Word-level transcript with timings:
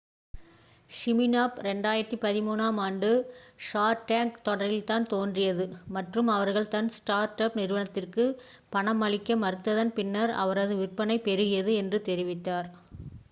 Smirnoff 0.89 1.57
2013 1.63 2.37
ஆம் 2.67 2.79
ஆண்டு 2.85 3.09
Shark 3.65 3.99
Tank 4.07 4.39
தொடரில் 4.43 4.87
தான் 4.87 5.05
தோன்றியது 5.11 5.65
மற்றும் 5.95 6.31
அவர்கள் 6.35 6.69
தன் 6.69 6.89
ஸ்டார்ட் 6.95 7.43
அப் 7.45 7.59
நிறுவனத்திற்கு 7.59 8.25
பணம் 8.71 9.03
அளிக்க 9.07 9.37
மறுத்ததன் 9.39 9.95
பின்னர் 9.95 10.33
அவரது 10.41 10.77
விற்பனை 10.81 11.19
பெருகியது 11.27 11.75
என்று 11.83 12.01
தெரிவித்தார் 12.03 12.69